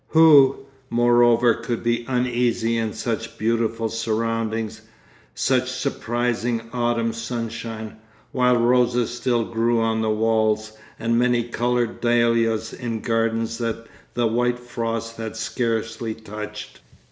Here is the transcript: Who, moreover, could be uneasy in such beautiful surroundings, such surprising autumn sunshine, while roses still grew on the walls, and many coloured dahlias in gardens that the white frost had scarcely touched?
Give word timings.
Who, 0.07 0.61
moreover, 0.89 1.53
could 1.53 1.83
be 1.83 2.05
uneasy 2.07 2.75
in 2.75 2.93
such 2.93 3.37
beautiful 3.37 3.87
surroundings, 3.87 4.81
such 5.35 5.69
surprising 5.69 6.71
autumn 6.73 7.13
sunshine, 7.13 7.97
while 8.31 8.57
roses 8.57 9.11
still 9.11 9.43
grew 9.45 9.79
on 9.79 10.01
the 10.01 10.09
walls, 10.09 10.71
and 10.97 11.19
many 11.19 11.43
coloured 11.43 12.01
dahlias 12.01 12.73
in 12.73 13.01
gardens 13.01 13.59
that 13.59 13.85
the 14.15 14.25
white 14.25 14.57
frost 14.57 15.17
had 15.17 15.35
scarcely 15.37 16.15
touched? 16.15 16.79